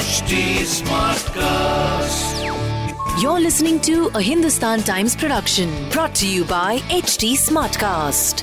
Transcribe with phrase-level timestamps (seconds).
[0.00, 2.44] HT Smartcast.
[3.20, 8.42] You're listening to a Hindustan Times production brought to you by HT Smartcast.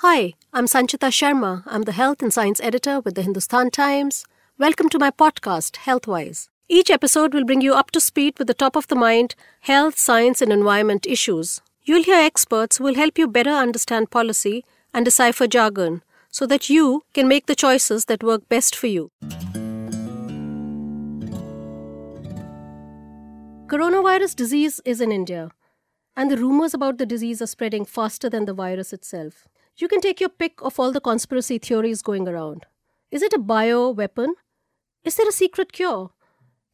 [0.00, 1.62] Hi, I'm Sanchita Sharma.
[1.64, 4.26] I'm the health and science editor with the Hindustan Times.
[4.58, 6.50] Welcome to my podcast, Healthwise.
[6.68, 9.98] Each episode will bring you up to speed with the top of the mind health,
[9.98, 11.62] science, and environment issues.
[11.84, 16.68] You'll hear experts who will help you better understand policy and decipher jargon so that
[16.68, 19.10] you can make the choices that work best for you.
[23.68, 25.50] Coronavirus disease is in India,
[26.16, 29.46] and the rumors about the disease are spreading faster than the virus itself.
[29.76, 32.64] You can take your pick of all the conspiracy theories going around.
[33.10, 34.36] Is it a bio weapon?
[35.04, 36.12] Is there a secret cure?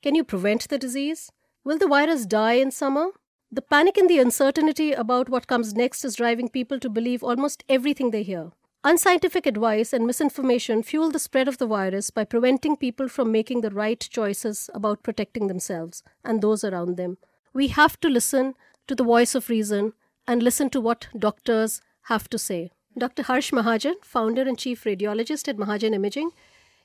[0.04, 1.32] Can you prevent the disease?
[1.64, 3.08] Will the virus die in summer?
[3.50, 7.64] The panic and the uncertainty about what comes next is driving people to believe almost
[7.68, 8.52] everything they hear.
[8.86, 13.62] Unscientific advice and misinformation fuel the spread of the virus by preventing people from making
[13.62, 17.16] the right choices about protecting themselves and those around them.
[17.54, 18.54] We have to listen
[18.86, 19.94] to the voice of reason
[20.26, 22.72] and listen to what doctors have to say.
[22.98, 23.22] Dr.
[23.22, 26.32] Harsh Mahajan, founder and chief radiologist at Mahajan Imaging,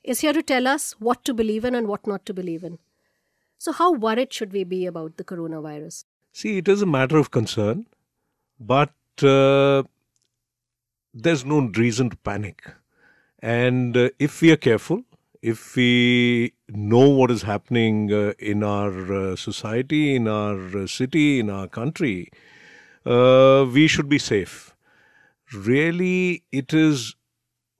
[0.02, 2.78] is here to tell us what to believe in and what not to believe in.
[3.58, 6.04] So, how worried should we be about the coronavirus?
[6.32, 7.84] See, it is a matter of concern,
[8.58, 9.82] but uh,
[11.12, 12.62] there's no reason to panic.
[13.40, 15.02] And uh, if we are careful,
[15.42, 21.40] if we know what is happening uh, in our uh, society, in our uh, city,
[21.40, 22.30] in our country,
[23.06, 24.74] uh, we should be safe.
[25.54, 27.16] Really, it is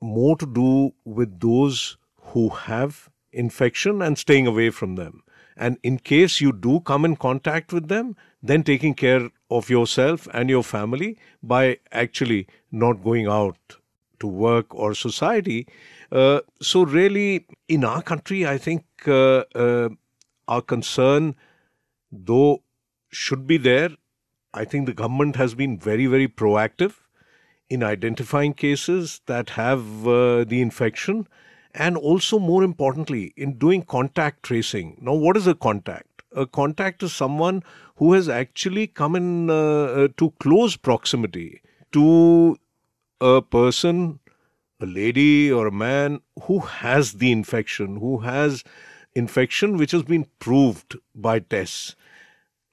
[0.01, 1.99] more to do with those
[2.33, 5.23] who have infection and staying away from them.
[5.57, 10.27] And in case you do come in contact with them, then taking care of yourself
[10.33, 13.77] and your family by actually not going out
[14.21, 15.67] to work or society.
[16.13, 19.89] Uh, so, really, in our country, I think uh, uh,
[20.49, 21.35] our concern,
[22.11, 22.63] though,
[23.11, 23.91] should be there.
[24.53, 26.95] I think the government has been very, very proactive
[27.69, 31.29] in identifying cases that have uh, the infection
[31.73, 34.99] and also, more importantly, in doing contact tracing.
[35.01, 36.10] Now, what is a contact?
[36.33, 37.63] A contact is someone
[37.97, 41.61] who has actually come in uh, uh, to close proximity
[41.93, 42.57] to
[43.21, 44.21] a person,
[44.81, 48.65] a lady or a man who has the infection, who has
[49.15, 51.97] infection which has been proved by tests.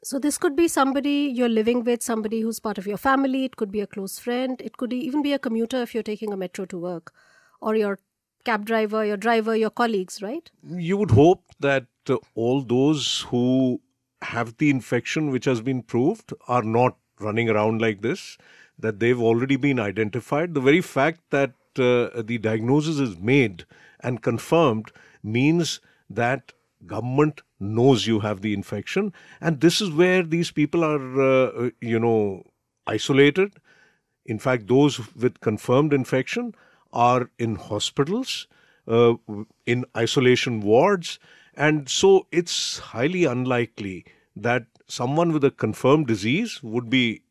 [0.03, 3.55] So, this could be somebody you're living with, somebody who's part of your family, it
[3.55, 6.37] could be a close friend, it could even be a commuter if you're taking a
[6.37, 7.11] metro to work,
[7.59, 7.99] or your
[8.45, 10.49] cab driver, your driver, your colleagues, right?
[10.63, 11.87] You would hope that
[12.35, 13.81] all those who
[14.21, 18.37] have the infection which has been proved are not running around like this,
[18.79, 20.53] that they've already been identified.
[20.53, 23.65] The very fact that uh, the diagnosis is made
[23.99, 24.91] and confirmed
[25.23, 25.79] means
[26.09, 26.53] that
[26.85, 31.99] government knows you have the infection and this is where these people are uh, you
[31.99, 32.43] know
[32.85, 33.51] isolated
[34.27, 36.53] in fact those with confirmed infection
[36.93, 38.47] are in hospitals,
[38.87, 39.13] uh,
[39.65, 41.19] in isolation wards,
[41.57, 47.23] and so it's highly unlikely that someone with a confirmed disease would be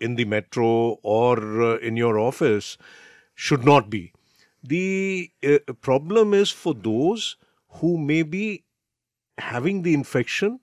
[0.00, 2.76] in the metro or uh, in your office
[3.34, 4.12] should not be.
[4.62, 7.36] The uh, problem is for those
[7.80, 8.64] who may be
[9.38, 10.60] having the infection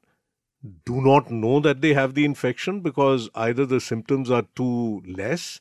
[0.86, 5.60] do not know that they have the infection because either the symptoms are too less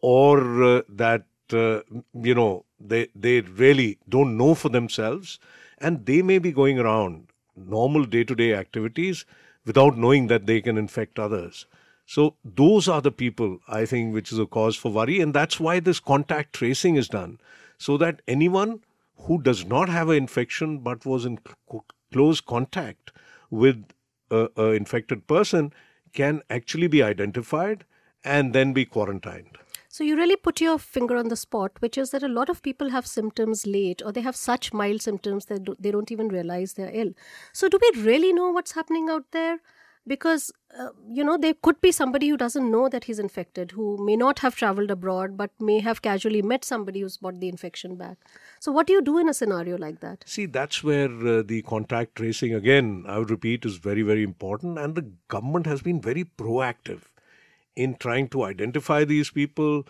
[0.00, 1.80] or uh, that uh,
[2.14, 5.38] you know they they really don't know for themselves
[5.78, 9.24] and they may be going around normal day-to-day activities
[9.64, 11.66] without knowing that they can infect others.
[12.06, 15.20] So those are the people i think which is a cause for worry.
[15.20, 17.38] And that's why this contact tracing is done.
[17.78, 18.80] So that anyone
[19.18, 21.38] who does not have an infection but was in
[22.12, 23.12] close contact
[23.50, 23.84] with
[24.30, 25.72] a, a infected person
[26.12, 27.84] can actually be identified
[28.24, 29.58] and then be quarantined
[29.96, 32.60] so you really put your finger on the spot, which is that a lot of
[32.60, 36.74] people have symptoms late or they have such mild symptoms that they don't even realize
[36.74, 37.14] they're ill.
[37.54, 39.58] So do we really know what's happening out there?
[40.08, 43.96] because uh, you know there could be somebody who doesn't know that he's infected who
[44.04, 47.96] may not have traveled abroad but may have casually met somebody who's brought the infection
[47.96, 48.16] back
[48.60, 51.62] so what do you do in a scenario like that See, that's where uh, the
[51.62, 54.78] contact tracing, again, I would repeat, is very, very important.
[54.78, 57.00] And the government has been very proactive
[57.76, 59.86] in trying to identify these people.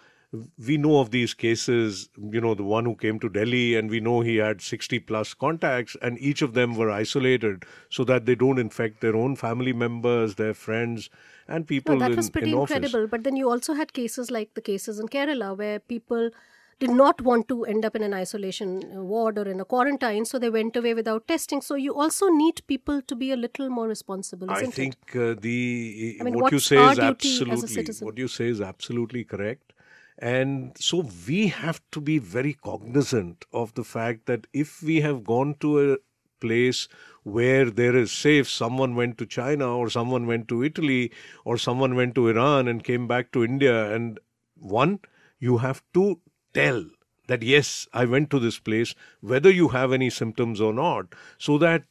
[0.59, 4.01] We know of these cases, you know, the one who came to Delhi, and we
[4.01, 8.35] know he had 60 plus contacts, and each of them were isolated so that they
[8.35, 11.09] don't infect their own family members, their friends,
[11.49, 12.77] and people no, that in, was pretty in office.
[12.77, 16.31] incredible but then you also had cases like the cases in kerala where people
[16.79, 20.39] did not want to end up in an isolation ward or in a quarantine so
[20.39, 21.61] they went away without testing.
[21.61, 26.19] So you also need people to be a little more responsible I think uh, the
[26.21, 29.25] I mean, what you say is duty as a absolutely what you say is absolutely
[29.25, 29.73] correct,
[30.19, 35.25] and so we have to be very cognizant of the fact that if we have
[35.25, 35.97] gone to a
[36.41, 36.89] place
[37.23, 41.11] where there is say if someone went to China or someone went to Italy
[41.45, 44.21] or someone went to Iran and came back to India and
[44.55, 45.01] one
[45.39, 46.21] you have to
[46.59, 46.85] tell
[47.29, 51.15] that yes I went to this place whether you have any symptoms or not.
[51.39, 51.85] So that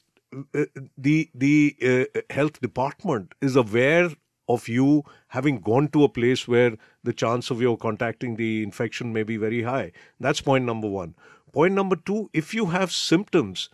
[0.53, 0.65] uh,
[0.97, 4.09] the the uh, health department is aware
[4.47, 9.11] of you having gone to a place where the chance of your contacting the infection
[9.11, 9.91] may be very high.
[10.19, 11.15] That's point number 1
[11.55, 13.69] point number 2 if you have symptoms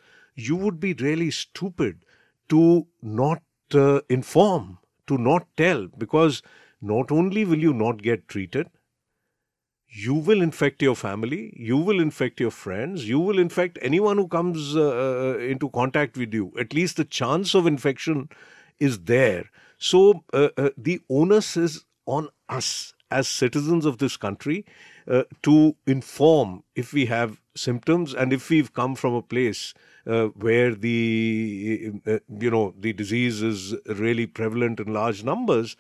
[0.47, 2.05] you would be really stupid
[2.47, 3.41] to not
[3.73, 4.77] uh, inform
[5.07, 6.43] to not tell because
[6.93, 8.69] not only will you not get treated
[9.91, 14.27] you will infect your family, you will infect your friends, you will infect anyone who
[14.27, 16.53] comes uh, into contact with you.
[16.57, 18.29] At least the chance of infection
[18.79, 19.49] is there.
[19.77, 24.65] So uh, uh, the onus is on us as citizens of this country
[25.07, 29.73] uh, to inform if we have symptoms and if we've come from a place
[30.07, 35.75] uh, where the uh, you know the disease is really prevalent in large numbers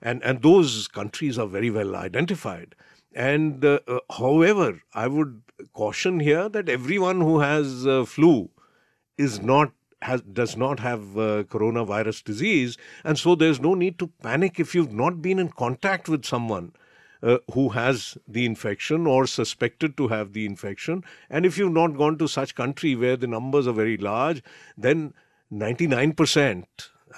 [0.00, 2.76] and and those countries are very well identified
[3.16, 5.42] and uh, uh, however, I would
[5.72, 8.50] caution here that everyone who has uh, flu
[9.16, 9.72] is not
[10.02, 14.74] has does not have uh, coronavirus disease, and so there's no need to panic if
[14.74, 16.72] you've not been in contact with someone.
[17.22, 21.96] Uh, who has the infection or suspected to have the infection and if you've not
[21.96, 24.42] gone to such country where the numbers are very large
[24.76, 25.14] then
[25.50, 26.64] 99%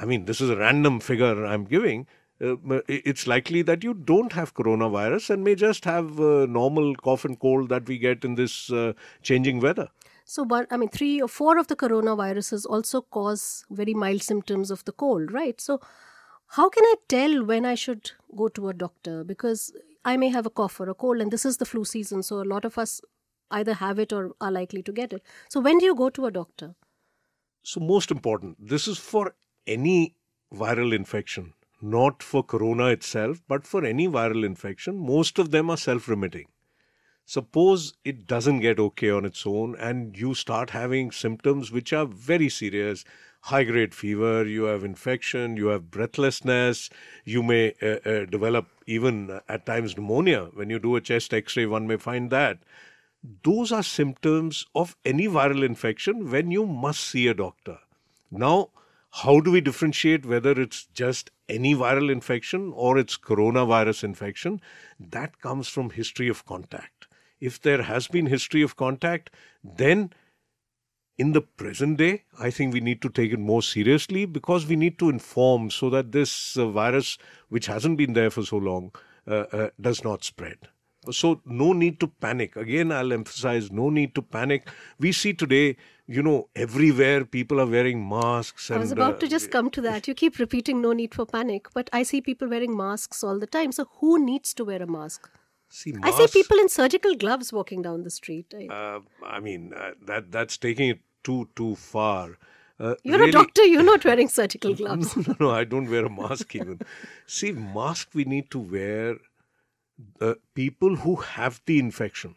[0.00, 2.06] i mean this is a random figure i'm giving
[2.40, 7.24] uh, it's likely that you don't have coronavirus and may just have uh, normal cough
[7.24, 8.92] and cold that we get in this uh,
[9.22, 9.88] changing weather.
[10.24, 14.70] So, but I mean, three or four of the coronaviruses also cause very mild symptoms
[14.70, 15.60] of the cold, right?
[15.60, 15.80] So,
[16.48, 19.24] how can I tell when I should go to a doctor?
[19.24, 19.72] Because
[20.04, 22.40] I may have a cough or a cold, and this is the flu season, so
[22.40, 23.00] a lot of us
[23.50, 25.22] either have it or are likely to get it.
[25.48, 26.74] So, when do you go to a doctor?
[27.62, 29.34] So, most important, this is for
[29.66, 30.14] any
[30.52, 35.76] viral infection not for corona itself, but for any viral infection, most of them are
[35.76, 36.46] self remitting.
[37.24, 42.06] Suppose it doesn't get okay on its own and you start having symptoms which are
[42.06, 43.04] very serious
[43.42, 46.90] high grade fever, you have infection, you have breathlessness,
[47.24, 50.48] you may uh, uh, develop even uh, at times pneumonia.
[50.54, 52.58] When you do a chest x ray, one may find that.
[53.44, 57.78] Those are symptoms of any viral infection when you must see a doctor.
[58.30, 58.70] Now,
[59.10, 64.60] how do we differentiate whether it's just any viral infection or it's coronavirus infection?
[65.00, 67.08] That comes from history of contact.
[67.40, 69.30] If there has been history of contact,
[69.62, 70.12] then
[71.16, 74.76] in the present day, I think we need to take it more seriously because we
[74.76, 78.92] need to inform so that this uh, virus, which hasn't been there for so long,
[79.26, 80.56] uh, uh, does not spread.
[81.10, 82.56] So, no need to panic.
[82.56, 84.68] Again, I'll emphasize no need to panic.
[84.98, 85.76] We see today,
[86.16, 88.70] you know, everywhere people are wearing masks.
[88.70, 90.08] And, I was about uh, to just come to that.
[90.08, 93.46] You keep repeating no need for panic, but I see people wearing masks all the
[93.46, 93.72] time.
[93.72, 95.28] So, who needs to wear a mask?
[95.68, 98.54] See, I see people in surgical gloves walking down the street.
[98.58, 102.38] I- Uh, I mean, uh, that that's taking it too too far.
[102.80, 105.14] Uh, You're really- a doctor, you're not wearing surgical gloves.
[105.16, 106.80] No, no, no, I don't wear a mask even.
[107.38, 109.16] See, mask we need to wear
[110.20, 112.36] uh, people who have the infection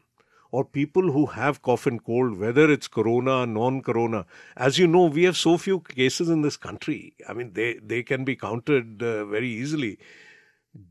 [0.51, 4.25] or people who have cough and cold, whether it's corona or non corona.
[4.57, 7.13] As you know, we have so few cases in this country.
[7.27, 9.97] I mean, they, they can be counted uh, very easily.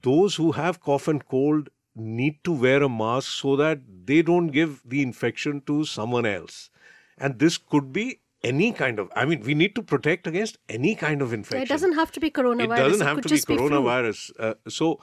[0.02, 4.48] Those who have cough and cold need to wear a mask so that they don't
[4.48, 6.70] give the infection to someone else.
[7.18, 10.94] And this could be any kind of, I mean, we need to protect against any
[10.94, 12.78] kind of infection it doesn't have to be coronavirus.
[12.78, 14.30] it doesn't have to be coronavirus.
[14.38, 15.00] uh, so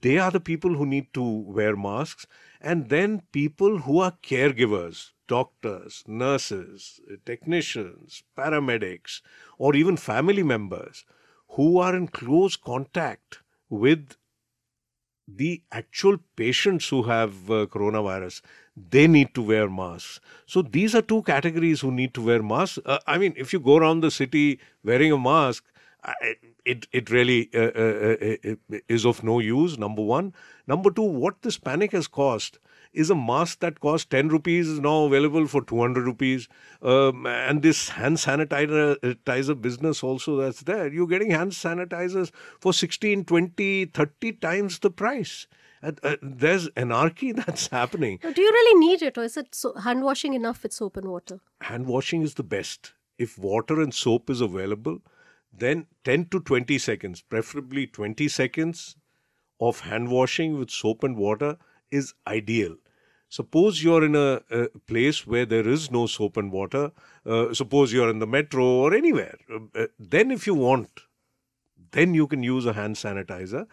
[0.00, 2.26] they are the people who need to wear masks,
[2.60, 9.20] and then people who are caregivers, doctors, nurses, technicians, paramedics,
[9.58, 11.04] or even family members
[11.50, 14.16] who are in close contact with
[15.26, 18.42] the actual patients who have uh, coronavirus
[18.88, 20.20] they need to wear masks.
[20.46, 22.78] So these are two categories who need to wear masks.
[22.84, 25.64] Uh, i mean if you go around the city wearing a mask
[26.04, 30.32] I- it it really uh, uh, uh, uh, is of no use number 1
[30.66, 32.58] number 2 what this panic has caused
[32.92, 36.48] is a mask that cost 10 rupees is now available for 200 rupees.
[36.82, 40.92] Um, and this hand sanitizer sanitizer business also that's there.
[40.92, 45.46] You're getting hand sanitizers for 16 20 30 times the price.
[45.82, 48.18] Uh, uh, there's anarchy that's happening.
[48.24, 50.96] Now, do you really need it, or is it so, hand washing enough with soap
[50.96, 51.40] and water?
[51.60, 52.92] hand washing is the best.
[53.18, 55.00] If water and soap is available
[55.52, 58.96] then 10 to 20 seconds preferably 20 seconds
[59.60, 61.56] of hand washing with soap and water
[61.90, 62.76] is ideal.
[63.28, 66.90] Suppose you're in a, a place where there is no soap and water,
[67.24, 71.02] uh, suppose you're in the metro or anywhere, uh, uh, then if you want,
[71.92, 73.66] then you can use a hand sanitizer.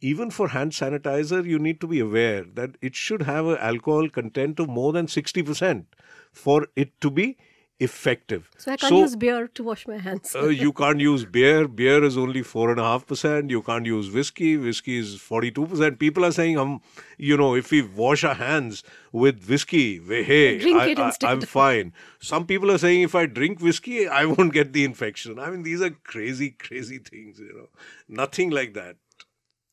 [0.00, 4.08] Even for hand sanitizer, you need to be aware that it should have an alcohol
[4.08, 5.84] content of more than 60%
[6.32, 7.36] for it to be
[7.80, 8.48] effective.
[8.58, 10.34] So I can't use beer to wash my hands.
[10.36, 11.66] Uh, you can't use beer.
[11.66, 13.50] Beer is only four and a half percent.
[13.50, 14.56] You can't use whiskey.
[14.56, 15.98] Whiskey is forty-two percent.
[15.98, 16.80] People are saying, um,
[17.18, 21.12] you know, if we wash our hands with whiskey, we- hey, I, I.
[21.32, 21.92] I'm fine.
[22.20, 25.38] Some people are saying if I drink whiskey, I won't get the infection.
[25.38, 27.38] I mean, these are crazy, crazy things.
[27.40, 27.68] You know,
[28.08, 28.96] nothing like that.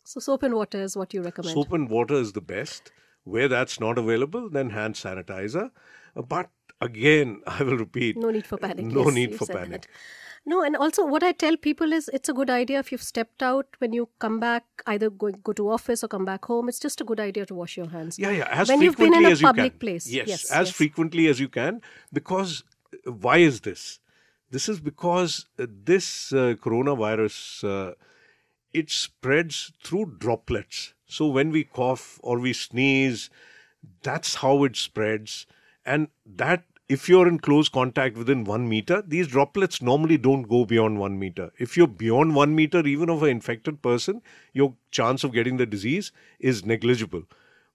[0.04, 1.54] so soap and water is what you recommend.
[1.54, 2.92] Soap and water is the best.
[3.24, 5.70] Where that's not available, then hand sanitizer.
[6.16, 6.50] Uh, But
[6.82, 8.18] again, I will repeat.
[8.18, 8.86] No need for panic.
[8.86, 9.82] No Yes, need for panic.
[9.84, 9.88] that.
[10.46, 13.44] No, and also what I tell people is it's a good idea if you've stepped
[13.44, 16.70] out when you come back, either go, go to office or come back home.
[16.70, 18.18] It's just a good idea to wash your hands.
[18.18, 18.48] Yeah, yeah.
[18.50, 19.80] As when you've frequently been in a as you public can.
[19.80, 20.08] place.
[20.08, 20.76] Yes, Yes, as yes.
[20.76, 21.82] frequently as you can.
[22.14, 22.64] Because
[23.06, 24.00] uh, why is this?
[24.50, 27.94] This is because uh, this uh, coronavirus uh,
[28.74, 30.94] it spreads through droplets.
[31.06, 33.30] So when we cough or we sneeze,
[34.04, 35.46] that's how it spreads,
[35.86, 36.64] and that.
[36.90, 41.20] If you're in close contact within one meter, these droplets normally don't go beyond one
[41.20, 41.52] meter.
[41.60, 45.68] If you're beyond one meter, even of an infected person, your chance of getting the
[45.68, 47.24] disease is negligible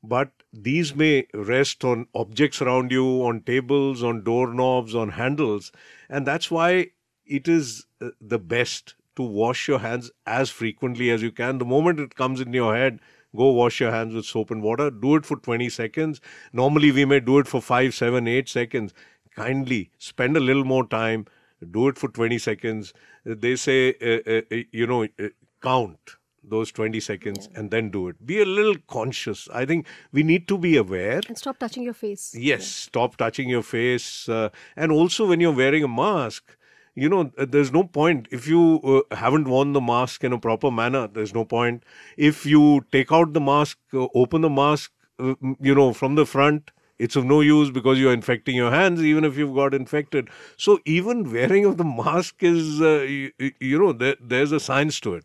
[0.04, 5.72] but these may rest on objects around you, on tables, on doorknobs, on handles,
[6.08, 6.90] and that's why
[7.26, 11.58] it is uh, the best to wash your hands as frequently as you can.
[11.58, 13.00] The moment it comes in your head,
[13.34, 14.90] go wash your hands with soap and water.
[14.90, 16.20] Do it for 20 seconds.
[16.52, 18.94] Normally, we may do it for 5, 7, 8 seconds.
[19.34, 21.26] Kindly spend a little more time.
[21.70, 22.92] Do it for 20 seconds.
[23.24, 25.28] They say, uh, uh, uh, you know, uh,
[25.62, 25.98] count
[26.46, 28.26] those 20 seconds and then do it.
[28.26, 29.48] Be a little conscious.
[29.52, 31.20] I think we need to be aware.
[31.26, 32.34] And stop touching your face.
[32.36, 34.28] Yes, stop touching your face.
[34.28, 36.56] Uh, and also, when you're wearing a mask,
[36.94, 38.28] you know, uh, there's no point.
[38.30, 41.82] If you uh, haven't worn the mask in a proper manner, there's no point.
[42.16, 46.26] If you take out the mask, uh, open the mask, uh, you know, from the
[46.26, 50.28] front, it's of no use because you're infecting your hands, even if you've got infected.
[50.56, 55.00] So, even wearing of the mask is, uh, you, you know, there, there's a science
[55.00, 55.24] to it.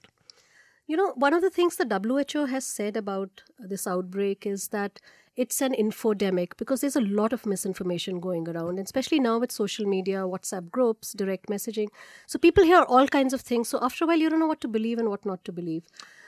[0.88, 5.00] You know, one of the things the WHO has said about this outbreak is that
[5.44, 9.54] it's an infodemic because there's a lot of misinformation going around, and especially now with
[9.58, 11.88] social media, WhatsApp groups, direct messaging.
[12.28, 13.70] So people hear all kinds of things.
[13.70, 15.86] So after a while, you don't know what to believe and what not to believe.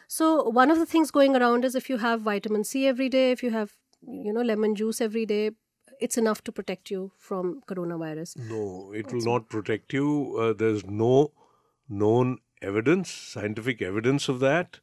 [0.08, 0.28] So
[0.60, 3.44] one of the things going around is if you have vitamin C every day, if
[3.44, 3.76] you have
[4.22, 5.52] you know lemon juice every day,
[6.00, 8.38] it's enough to protect you from coronavirus.
[8.54, 10.38] No, it will not protect you.
[10.40, 11.32] Uh, there's no
[11.90, 14.80] known evidence, scientific evidence of that.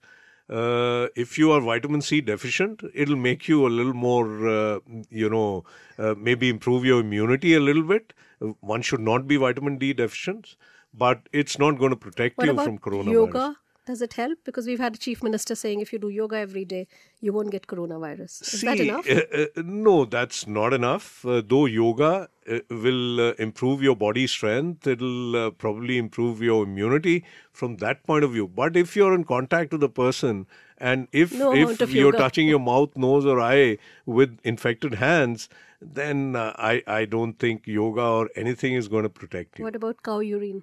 [0.48, 4.78] Uh, if you are vitamin C deficient, it'll make you a little more, uh,
[5.10, 5.64] you know,
[5.98, 8.14] uh, maybe improve your immunity a little bit.
[8.60, 10.56] One should not be vitamin D deficient,
[10.94, 13.12] but it's not going to protect What you from coronavirus.
[13.12, 13.56] yoga?
[13.88, 14.38] Does it help?
[14.44, 16.86] Because we've had a chief minister saying if you do yoga every day,
[17.20, 18.42] you won't get coronavirus.
[18.54, 19.08] Is that enough?
[19.08, 21.24] uh, uh, no, that's not enough.
[21.24, 26.64] Uh, though yoga uh, will uh, improve your body strength, it'll uh, probably improve your
[26.64, 28.46] immunity from that point of view.
[28.46, 32.18] But if you're in contact with a person and if No if you're yoga.
[32.18, 35.48] touching your mouth, nose, or eye with infected hands,
[35.80, 39.64] then uh, I I don't think yoga or anything is going to protect you.
[39.64, 40.62] What about cow urine?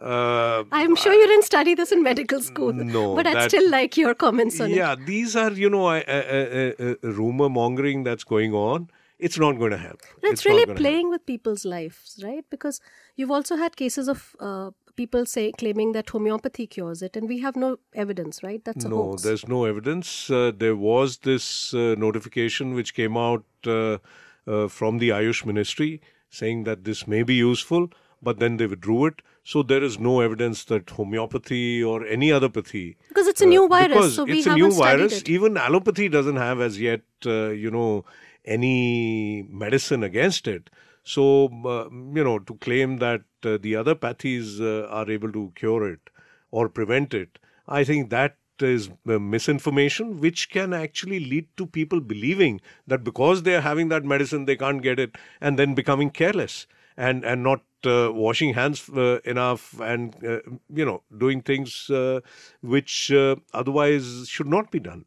[0.00, 2.72] Uh, I'm sure you didn't study this in medical school.
[2.72, 4.76] No, But I'd still like your comments on it.
[4.76, 8.90] yeah, these are you know uh, uh, uh, rumor mongering that's going on.
[9.18, 10.02] It's not going to help.
[10.20, 10.78] But it's, not really gonna help.
[10.78, 12.44] playing with people's lives, right?
[12.50, 12.80] Because
[13.14, 17.38] you've also had cases of uh, people say claiming that homeopathy cures it, and we
[17.40, 18.62] have no evidence, right?
[18.64, 19.22] That's a no, hoax.
[19.22, 20.30] there's no evidence.
[20.30, 23.98] Uh, there was this uh, notification which came out uh,
[24.46, 26.00] uh, from the Ayush Ministry
[26.30, 27.88] saying that this may be useful,
[28.22, 29.22] but then they withdrew it.
[29.50, 32.96] So there is no evidence that homeopathy or any other pathy.
[33.06, 35.20] Because it's a new virus, because so we it's a new virus.
[35.20, 35.28] it.
[35.28, 38.04] Even allopathy doesn't have as yet, uh, you know,
[38.44, 40.68] any medicine against it.
[41.04, 45.52] So uh, you know, to claim that uh, the other pathies uh, are able to
[45.54, 46.10] cure it
[46.50, 47.38] or prevent it,
[47.68, 53.44] I think that is uh, misinformation, which can actually lead to people believing that because
[53.44, 57.42] they are having that medicine, they can't get it, and then becoming careless and and
[57.42, 60.40] not uh, washing hands uh, enough and uh,
[60.72, 62.20] you know doing things uh,
[62.60, 65.04] which uh, otherwise should not be done.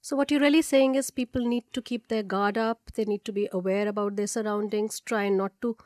[0.00, 3.24] So, what you're really saying is people need to keep their guard up, they need
[3.24, 5.76] to be aware about their surroundings, try not to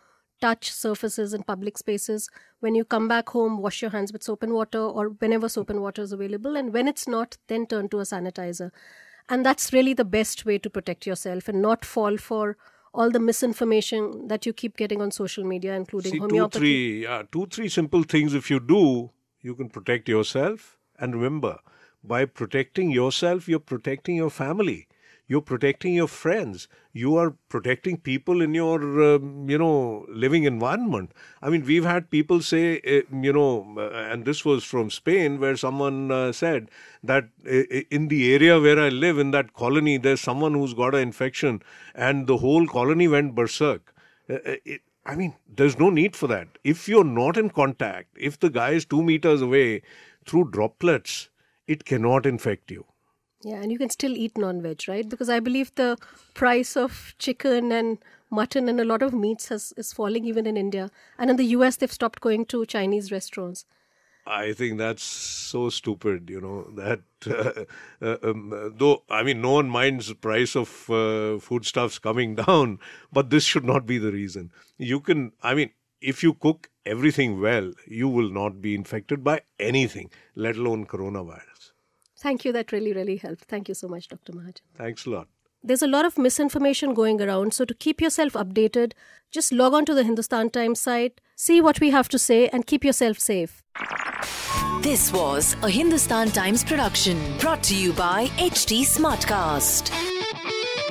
[0.40, 2.28] touch surfaces in public spaces.
[2.60, 5.70] When you come back home, wash your hands with soap and water or whenever soap
[5.70, 6.56] and water is available.
[6.56, 8.70] And when it's not, then turn to a sanitizer.
[9.28, 12.56] And that's really the best way to protect yourself and not fall for
[12.96, 16.58] all the misinformation that you keep getting on social media, including See, two, homeopathy.
[16.58, 18.34] three, yeah, two, three simple things.
[18.34, 19.10] If you do,
[19.40, 20.78] you can protect yourself.
[20.98, 21.58] And remember,
[22.02, 24.88] by protecting yourself, you're protecting your family.
[25.28, 26.68] You're protecting your friends.
[26.92, 31.12] You are protecting people in your, um, you know, living environment.
[31.42, 35.40] I mean, we've had people say, uh, you know, uh, and this was from Spain,
[35.40, 36.70] where someone uh, said
[37.02, 40.94] that uh, in the area where I live, in that colony, there's someone who's got
[40.94, 41.62] an infection,
[41.94, 43.92] and the whole colony went berserk.
[44.28, 46.48] It, I mean, there's no need for that.
[46.64, 49.82] If you're not in contact, if the guy is two meters away
[50.24, 51.30] through droplets,
[51.66, 52.86] it cannot infect you.
[53.42, 55.08] Yeah, and you can still eat non veg, right?
[55.08, 55.98] Because I believe the
[56.34, 57.98] price of chicken and
[58.30, 60.90] mutton and a lot of meats has, is falling even in India.
[61.18, 63.64] And in the US, they've stopped going to Chinese restaurants.
[64.26, 67.00] I think that's so stupid, you know, that
[68.02, 72.80] uh, um, though, I mean, no one minds the price of uh, foodstuffs coming down,
[73.12, 74.50] but this should not be the reason.
[74.78, 79.42] You can, I mean, if you cook everything well, you will not be infected by
[79.60, 81.72] anything, let alone coronavirus.
[82.18, 82.52] Thank you.
[82.52, 83.44] That really, really helped.
[83.44, 84.32] Thank you so much, Dr.
[84.32, 84.60] Mahajan.
[84.74, 85.28] Thanks a lot.
[85.62, 88.92] There's a lot of misinformation going around, so to keep yourself updated,
[89.32, 92.66] just log on to the Hindustan Times site, see what we have to say, and
[92.66, 93.64] keep yourself safe.
[94.80, 99.90] This was a Hindustan Times production brought to you by HT Smartcast.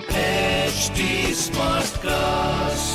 [0.09, 2.94] HT Smartcast.